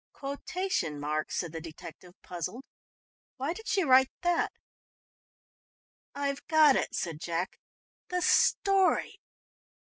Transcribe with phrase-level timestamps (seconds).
[0.13, 2.63] "Quotation marks," said the detective, puzzled.
[3.37, 4.51] "Why did she write that?"
[6.15, 7.59] "I've got it," said Jack.
[8.07, 9.19] "The story!